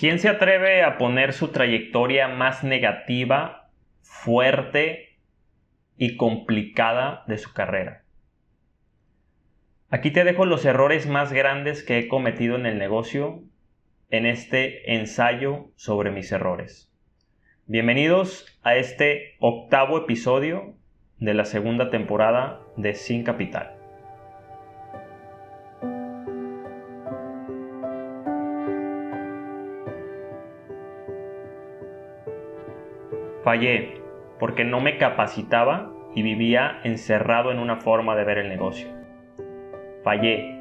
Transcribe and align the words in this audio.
¿Quién 0.00 0.18
se 0.18 0.30
atreve 0.30 0.82
a 0.82 0.96
poner 0.96 1.34
su 1.34 1.48
trayectoria 1.48 2.26
más 2.26 2.64
negativa, 2.64 3.68
fuerte 4.00 5.18
y 5.98 6.16
complicada 6.16 7.22
de 7.26 7.36
su 7.36 7.52
carrera? 7.52 8.04
Aquí 9.90 10.10
te 10.10 10.24
dejo 10.24 10.46
los 10.46 10.64
errores 10.64 11.06
más 11.06 11.34
grandes 11.34 11.82
que 11.82 11.98
he 11.98 12.08
cometido 12.08 12.56
en 12.56 12.64
el 12.64 12.78
negocio 12.78 13.42
en 14.08 14.24
este 14.24 14.94
ensayo 14.94 15.66
sobre 15.76 16.10
mis 16.10 16.32
errores. 16.32 16.90
Bienvenidos 17.66 18.58
a 18.62 18.76
este 18.76 19.34
octavo 19.38 19.98
episodio 19.98 20.76
de 21.18 21.34
la 21.34 21.44
segunda 21.44 21.90
temporada 21.90 22.62
de 22.78 22.94
Sin 22.94 23.22
Capital. 23.22 23.79
Fallé 33.42 34.00
porque 34.38 34.64
no 34.64 34.80
me 34.80 34.98
capacitaba 34.98 35.92
y 36.14 36.22
vivía 36.22 36.80
encerrado 36.84 37.52
en 37.52 37.58
una 37.58 37.76
forma 37.76 38.16
de 38.16 38.24
ver 38.24 38.38
el 38.38 38.48
negocio. 38.48 38.88
Fallé 40.02 40.58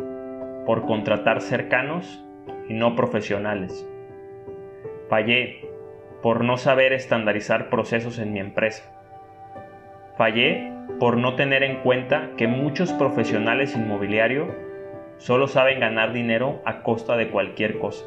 por 0.65 0.85
contratar 0.85 1.41
cercanos 1.41 2.23
y 2.67 2.73
no 2.73 2.95
profesionales. 2.95 3.87
Fallé 5.09 5.67
por 6.21 6.43
no 6.43 6.57
saber 6.57 6.93
estandarizar 6.93 7.69
procesos 7.69 8.19
en 8.19 8.33
mi 8.33 8.39
empresa. 8.39 8.83
Fallé 10.17 10.71
por 10.99 11.17
no 11.17 11.35
tener 11.35 11.63
en 11.63 11.77
cuenta 11.77 12.31
que 12.37 12.47
muchos 12.47 12.91
profesionales 12.93 13.75
inmobiliarios 13.75 14.49
solo 15.17 15.47
saben 15.47 15.79
ganar 15.79 16.13
dinero 16.13 16.61
a 16.65 16.83
costa 16.83 17.15
de 17.15 17.29
cualquier 17.29 17.79
cosa. 17.79 18.05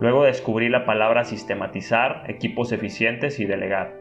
Luego 0.00 0.24
descubrí 0.24 0.68
la 0.68 0.84
palabra 0.84 1.24
sistematizar, 1.24 2.24
equipos 2.28 2.72
eficientes 2.72 3.38
y 3.38 3.44
delegar. 3.44 3.94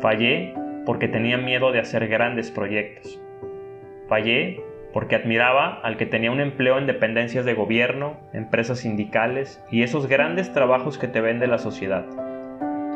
Fallé 0.00 0.54
porque 0.84 1.08
tenía 1.08 1.38
miedo 1.38 1.72
de 1.72 1.80
hacer 1.80 2.08
grandes 2.08 2.50
proyectos. 2.50 3.20
Fallé 4.08 4.62
porque 4.92 5.16
admiraba 5.16 5.80
al 5.82 5.96
que 5.96 6.06
tenía 6.06 6.30
un 6.30 6.40
empleo 6.40 6.78
en 6.78 6.86
dependencias 6.86 7.44
de 7.44 7.54
gobierno, 7.54 8.16
empresas 8.32 8.80
sindicales 8.80 9.62
y 9.70 9.82
esos 9.82 10.06
grandes 10.06 10.52
trabajos 10.52 10.98
que 10.98 11.08
te 11.08 11.20
vende 11.20 11.46
la 11.46 11.58
sociedad. 11.58 12.06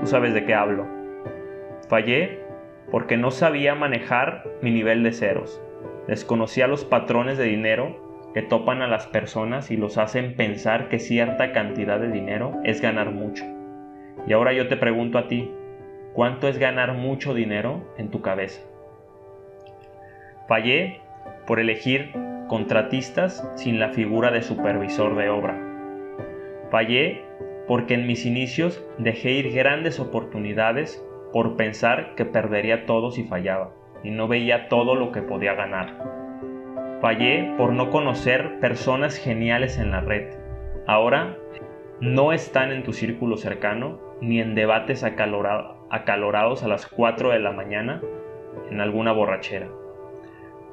Tú 0.01 0.07
sabes 0.07 0.35
de 0.35 0.45
qué 0.45 0.55
hablo. 0.55 0.87
Fallé 1.89 2.41
porque 2.91 3.17
no 3.17 3.31
sabía 3.31 3.75
manejar 3.75 4.45
mi 4.63 4.71
nivel 4.71 5.03
de 5.03 5.13
ceros. 5.13 5.63
Desconocía 6.09 6.67
los 6.67 6.85
patrones 6.85 7.39
de 7.39 7.45
dinero 7.45 8.12
que 8.35 8.43
topan 8.43 8.83
a 8.83 8.89
las 8.89 9.07
personas 9.07 9.71
y 9.71 9.77
los 9.77 9.99
hacen 9.99 10.37
pensar 10.37 10.89
que 10.89 10.99
cierta 10.99 11.53
cantidad 11.53 12.01
de 12.01 12.11
dinero 12.11 12.61
es 12.65 12.81
ganar 12.81 13.11
mucho. 13.11 13.45
Y 14.27 14.33
ahora 14.33 14.53
yo 14.53 14.69
te 14.69 14.77
pregunto 14.77 15.19
a 15.19 15.29
ti, 15.29 15.51
¿cuánto 16.13 16.49
es 16.49 16.59
ganar 16.59 16.95
mucho 16.95 17.35
dinero 17.35 17.83
en 17.99 18.11
tu 18.11 18.21
cabeza? 18.23 18.63
Fallé 20.49 21.01
por 21.47 21.61
elegir 21.61 22.13
contratistas 22.49 23.49
sin 23.55 23.79
la 23.79 23.91
figura 23.91 24.31
de 24.31 24.43
supervisor 24.43 25.17
de 25.17 25.29
obra. 25.29 25.59
Fallé 26.71 27.23
porque 27.67 27.95
en 27.95 28.07
mis 28.07 28.27
inicios 28.27 28.85
dejé 28.99 29.33
ir 29.33 29.53
grandes 29.53 30.01
oportunidades 30.01 31.05
por 31.33 31.57
pensar 31.57 32.15
que 32.15 32.25
perdería 32.25 32.87
todo 32.87 33.11
si 33.11 33.25
fallaba 33.25 33.73
y 34.03 34.11
no 34.11 34.29
veía 34.29 34.69
todo 34.69 34.95
lo 34.95 35.13
que 35.13 35.23
podía 35.23 35.55
ganar. 35.55 36.22
Fallé 37.03 37.53
por 37.57 37.73
no 37.73 37.91
conocer 37.91 38.61
personas 38.61 39.19
geniales 39.19 39.77
en 39.77 39.91
la 39.91 40.03
red. 40.03 40.37
Ahora 40.87 41.37
no 42.01 42.33
están 42.33 42.71
en 42.71 42.85
tu 42.85 42.93
círculo 42.93 43.37
cercano 43.37 43.99
ni 44.21 44.41
en 44.41 44.55
debates 44.55 45.03
acalorados 45.03 46.63
a 46.63 46.69
las 46.69 46.87
4 46.87 47.31
de 47.31 47.41
la 47.41 47.51
mañana 47.51 48.01
en 48.71 48.81
alguna 48.81 49.11
borrachera. 49.11 49.67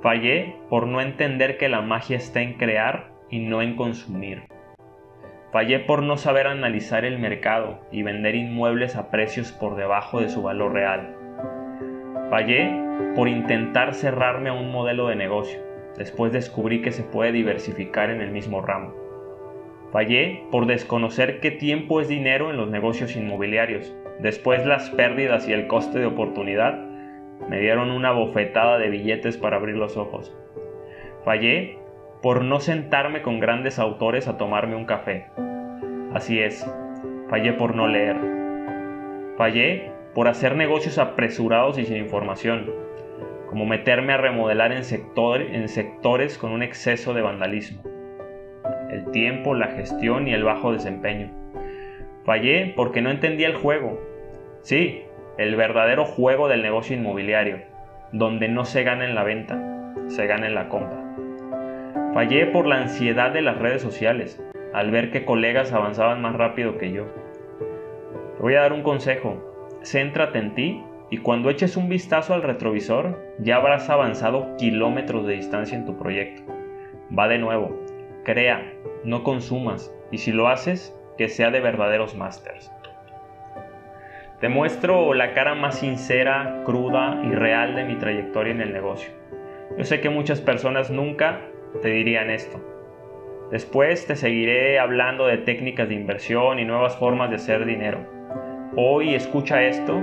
Fallé 0.03 0.55
por 0.69 0.85
no 0.85 1.01
entender 1.01 1.57
que 1.57 1.67
la 1.67 1.81
magia 1.81 2.17
está 2.17 2.41
en 2.41 2.53
crear 2.53 3.09
y 3.31 3.39
no 3.39 3.63
en 3.63 3.75
consumir. 3.75 4.43
Fallé 5.51 5.79
por 5.79 6.03
no 6.03 6.15
saber 6.15 6.45
analizar 6.45 7.05
el 7.05 7.17
mercado 7.17 7.79
y 7.91 8.03
vender 8.03 8.35
inmuebles 8.35 8.95
a 8.95 9.09
precios 9.09 9.51
por 9.51 9.75
debajo 9.75 10.21
de 10.21 10.29
su 10.29 10.43
valor 10.43 10.73
real. 10.73 11.15
Fallé 12.29 12.71
por 13.15 13.27
intentar 13.27 13.95
cerrarme 13.95 14.49
a 14.49 14.53
un 14.53 14.71
modelo 14.71 15.07
de 15.07 15.15
negocio. 15.15 15.68
Después 15.99 16.31
descubrí 16.31 16.81
que 16.81 16.93
se 16.93 17.03
puede 17.03 17.33
diversificar 17.33 18.09
en 18.09 18.21
el 18.21 18.31
mismo 18.31 18.61
ramo. 18.61 18.93
Fallé 19.91 20.45
por 20.49 20.65
desconocer 20.65 21.41
qué 21.41 21.51
tiempo 21.51 21.99
es 21.99 22.07
dinero 22.07 22.49
en 22.49 22.57
los 22.57 22.69
negocios 22.69 23.17
inmobiliarios. 23.17 23.93
Después 24.19 24.65
las 24.65 24.89
pérdidas 24.91 25.47
y 25.49 25.51
el 25.53 25.67
coste 25.67 25.99
de 25.99 26.05
oportunidad 26.05 26.79
me 27.49 27.59
dieron 27.59 27.91
una 27.91 28.11
bofetada 28.11 28.77
de 28.77 28.89
billetes 28.89 29.35
para 29.37 29.57
abrir 29.57 29.75
los 29.75 29.97
ojos. 29.97 30.33
Fallé 31.25 31.77
por 32.21 32.45
no 32.45 32.61
sentarme 32.61 33.21
con 33.21 33.41
grandes 33.41 33.77
autores 33.77 34.29
a 34.29 34.37
tomarme 34.37 34.77
un 34.77 34.85
café. 34.85 35.27
Así 36.13 36.39
es, 36.39 36.65
fallé 37.29 37.51
por 37.51 37.75
no 37.75 37.89
leer. 37.89 38.15
Fallé 39.37 39.91
por 40.15 40.29
hacer 40.29 40.55
negocios 40.55 40.97
apresurados 40.97 41.77
y 41.77 41.85
sin 41.85 41.97
información 41.97 42.88
como 43.49 43.65
meterme 43.65 44.13
a 44.13 44.17
remodelar 44.17 44.71
en, 44.71 44.83
sectores 44.83 46.37
con 46.37 46.51
un 46.51 46.61
exceso 46.61 47.15
de 47.15 47.23
vandalismo. 47.23 47.81
El 48.91 49.09
tiempo, 49.09 49.55
la 49.55 49.69
gestión 49.69 50.27
y 50.27 50.33
el 50.33 50.43
bajo 50.43 50.71
desempeño. 50.71 51.31
Fallé 52.25 52.73
porque 52.75 53.01
no 53.01 53.09
entendía 53.09 53.47
el 53.47 53.55
juego. 53.55 53.99
Sí, 54.61 55.03
el 55.39 55.55
verdadero 55.55 56.05
juego 56.05 56.47
del 56.47 56.61
negocio 56.61 56.95
inmobiliario, 56.95 57.61
donde 58.11 58.49
no 58.49 58.65
se 58.65 58.83
gana 58.83 59.05
en 59.05 59.15
la 59.15 59.23
venta, 59.23 59.95
se 60.09 60.27
gana 60.27 60.45
en 60.45 60.53
la 60.53 60.69
compra. 60.69 61.15
Fallé 62.13 62.45
por 62.45 62.67
la 62.67 62.77
ansiedad 62.77 63.31
de 63.31 63.41
las 63.41 63.57
redes 63.57 63.81
sociales, 63.81 64.39
al 64.73 64.91
ver 64.91 65.09
que 65.09 65.25
colegas 65.25 65.73
avanzaban 65.73 66.21
más 66.21 66.35
rápido 66.35 66.77
que 66.77 66.91
yo. 66.91 67.05
Te 68.37 68.43
voy 68.43 68.53
a 68.53 68.61
dar 68.61 68.73
un 68.73 68.83
consejo, 68.83 69.79
céntrate 69.81 70.37
en 70.37 70.53
ti 70.53 70.83
y 71.09 71.17
cuando 71.17 71.49
eches 71.49 71.75
un 71.75 71.89
vistazo 71.89 72.33
al 72.33 72.43
retrovisor 72.43 73.17
ya 73.39 73.55
habrás 73.55 73.89
avanzado 73.89 74.55
kilómetros 74.57 75.25
de 75.25 75.33
distancia 75.33 75.77
en 75.77 75.85
tu 75.85 75.97
proyecto. 75.97 76.43
Va 77.17 77.27
de 77.27 77.39
nuevo, 77.39 77.83
crea, 78.23 78.73
no 79.03 79.23
consumas 79.23 79.93
y 80.11 80.19
si 80.19 80.31
lo 80.31 80.47
haces, 80.47 80.95
que 81.17 81.29
sea 81.29 81.51
de 81.51 81.59
verdaderos 81.59 82.15
masters. 82.15 82.71
Te 84.39 84.47
muestro 84.47 85.13
la 85.13 85.33
cara 85.33 85.53
más 85.53 85.79
sincera, 85.79 86.61
cruda 86.65 87.21
y 87.25 87.31
real 87.31 87.75
de 87.75 87.83
mi 87.83 87.95
trayectoria 87.95 88.53
en 88.53 88.61
el 88.61 88.71
negocio. 88.71 89.11
Yo 89.77 89.83
sé 89.83 89.99
que 89.99 90.09
muchas 90.09 90.39
personas 90.39 90.89
nunca 90.89 91.41
te 91.81 91.89
dirían 91.89 92.29
esto. 92.29 92.59
Después 93.51 94.05
te 94.05 94.15
seguiré 94.15 94.79
hablando 94.79 95.25
de 95.25 95.39
técnicas 95.39 95.89
de 95.89 95.95
inversión 95.95 96.59
y 96.59 96.65
nuevas 96.65 96.95
formas 96.97 97.31
de 97.31 97.37
hacer 97.37 97.65
dinero. 97.65 97.99
Hoy 98.75 99.15
escucha 99.15 99.63
esto 99.63 99.99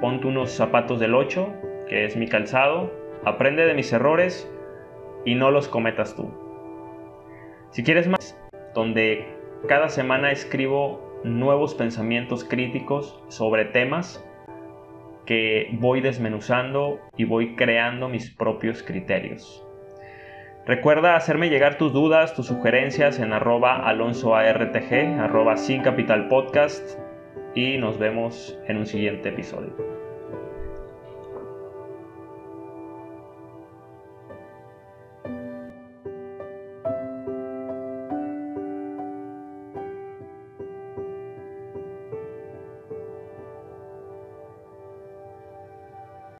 ponte 0.00 0.26
unos 0.26 0.50
zapatos 0.50 0.98
del 0.98 1.14
8, 1.14 1.86
que 1.88 2.04
es 2.04 2.16
mi 2.16 2.26
calzado, 2.26 2.92
aprende 3.24 3.66
de 3.66 3.74
mis 3.74 3.92
errores 3.92 4.50
y 5.24 5.34
no 5.34 5.50
los 5.50 5.68
cometas 5.68 6.16
tú. 6.16 6.30
Si 7.70 7.82
quieres 7.82 8.08
más, 8.08 8.36
donde 8.74 9.26
cada 9.68 9.88
semana 9.88 10.32
escribo 10.32 11.20
nuevos 11.22 11.74
pensamientos 11.74 12.44
críticos 12.44 13.22
sobre 13.28 13.66
temas 13.66 14.24
que 15.26 15.68
voy 15.74 16.00
desmenuzando 16.00 16.98
y 17.16 17.24
voy 17.24 17.54
creando 17.54 18.08
mis 18.08 18.30
propios 18.30 18.82
criterios. 18.82 19.64
Recuerda 20.66 21.16
hacerme 21.16 21.50
llegar 21.50 21.78
tus 21.78 21.92
dudas, 21.92 22.34
tus 22.34 22.46
sugerencias 22.46 23.18
en 23.18 23.32
arroba 23.32 23.86
alonsoartg, 23.86 25.20
arroba 25.20 25.56
sin 25.56 25.82
capital 25.82 26.28
podcast 26.28 26.98
y 27.54 27.78
nos 27.78 27.98
vemos 27.98 28.58
en 28.68 28.78
un 28.78 28.86
siguiente 28.86 29.28
episodio. 29.30 29.74